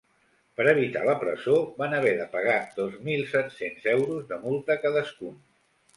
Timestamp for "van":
1.83-1.93